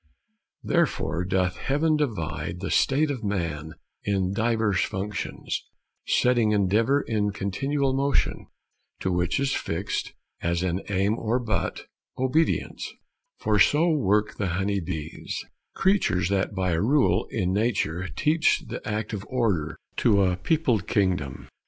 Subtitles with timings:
[0.63, 5.63] Therefore doth heaven divide The state of man in divers functions,
[6.07, 8.47] Setting endeavor in continual motion;
[9.01, 11.85] To which is fixéd, as an aim or butt,
[12.17, 12.91] Obedience:
[13.41, 15.45] for so work the honey bees,
[15.75, 20.87] Creatures that by a rule in nature teach The act of order to a peopled
[20.87, 21.47] kingdom.